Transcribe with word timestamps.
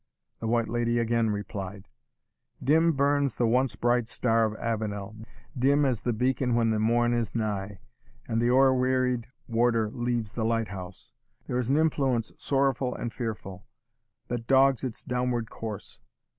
The 0.39 0.47
White 0.47 0.67
Lady 0.67 0.97
again 0.97 1.29
replied, 1.29 1.87
"Dim 2.63 2.93
burns 2.93 3.35
the 3.35 3.45
once 3.45 3.75
bright 3.75 4.09
star 4.09 4.45
of 4.45 4.55
Avenel, 4.57 5.15
Dim 5.55 5.85
as 5.85 6.01
the 6.01 6.11
beacon 6.11 6.55
when 6.55 6.71
the 6.71 6.79
morn 6.79 7.13
is 7.13 7.35
nigh, 7.35 7.77
And 8.27 8.41
the 8.41 8.49
o'er 8.49 8.73
wearied 8.73 9.27
warder 9.47 9.91
leaves 9.91 10.33
the 10.33 10.43
light 10.43 10.69
house; 10.69 11.13
There 11.45 11.59
is 11.59 11.69
an 11.69 11.77
influence 11.77 12.31
sorrowful 12.35 12.95
and 12.95 13.13
fearful. 13.13 13.67
That 14.27 14.47
dogs 14.47 14.83
its 14.83 15.05
downward 15.05 15.51
course. 15.51 15.99